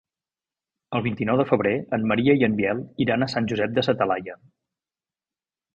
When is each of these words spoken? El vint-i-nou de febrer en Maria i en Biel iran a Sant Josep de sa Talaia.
El 0.99 1.03
vint-i-nou 1.07 1.37
de 1.41 1.45
febrer 1.51 1.73
en 1.99 2.07
Maria 2.13 2.37
i 2.41 2.49
en 2.49 2.57
Biel 2.63 2.83
iran 3.07 3.27
a 3.27 3.29
Sant 3.35 3.53
Josep 3.53 3.79
de 3.79 3.87
sa 3.89 3.97
Talaia. 4.03 4.41